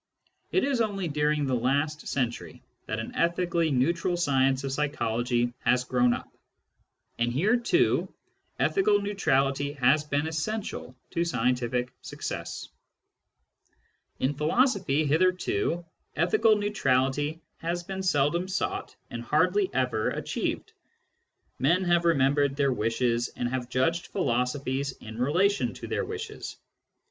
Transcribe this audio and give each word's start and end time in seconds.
It 0.51 0.63
is 0.63 0.81
only 0.81 1.07
during 1.07 1.45
the 1.45 1.53
last 1.53 2.07
century 2.07 2.63
that 2.87 2.97
an 2.97 3.13
ethically 3.13 3.69
neutral 3.69 4.17
science 4.17 4.63
of 4.63 4.71
psychology 4.71 5.53
has 5.59 5.83
grown 5.83 6.11
up; 6.11 6.27
and 7.19 7.31
here 7.31 7.55
too 7.55 8.11
ethical 8.57 8.99
neutrality 8.99 9.73
has 9.73 10.03
been 10.03 10.25
essential 10.25 10.95
to 11.11 11.23
scientific 11.23 11.93
success. 12.01 12.69
In 14.17 14.33
philosophy, 14.33 15.05
hitherto, 15.05 15.85
ethical 16.15 16.55
neutrality 16.55 17.39
has 17.59 17.83
been 17.83 17.99
Digitized 17.99 18.01
by 18.01 18.01
Google 18.01 18.01
28 18.01 18.01
SCIENTIFIC 18.01 18.01
METHOD 18.01 18.01
IN 18.01 18.01
PHILOSOPHY 18.01 18.01
seldom 18.01 18.47
sought 18.87 18.95
and 19.11 19.21
hardly 19.21 19.69
ever 19.71 20.09
achieved. 20.09 20.73
Men 21.59 21.83
have 21.83 22.05
remembered 22.05 22.55
their 22.55 22.73
wishes, 22.73 23.29
and 23.35 23.47
have 23.49 23.69
judged 23.69 24.07
philosophies 24.07 24.93
in 24.93 25.19
relation 25.19 25.75
to 25.75 25.85
their 25.85 26.05
wishes. 26.05 26.57